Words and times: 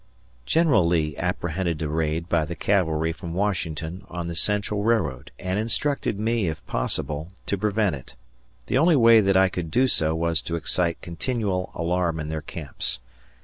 General 0.47 0.83
Lee 0.87 1.15
apprehended 1.17 1.79
a 1.83 1.87
raid 1.87 2.27
by 2.27 2.43
the 2.43 2.55
cavalry 2.55 3.11
from 3.13 3.35
Washington 3.35 4.03
on 4.09 4.27
the 4.27 4.35
Central 4.35 4.81
Railroad, 4.81 5.29
and 5.37 5.59
instructed 5.59 6.19
me, 6.19 6.47
if 6.47 6.65
possible, 6.65 7.31
to 7.45 7.55
prevent 7.55 7.95
it. 7.95 8.15
The 8.65 8.79
only 8.79 8.95
way 8.95 9.21
that 9.21 9.37
I 9.37 9.47
could 9.47 9.69
do 9.69 9.85
so 9.85 10.15
was 10.15 10.41
to 10.41 10.55
excite 10.55 11.01
continual 11.03 11.71
alarm 11.75 12.19
in 12.19 12.29
their 12.29 12.41
camps. 12.41 12.97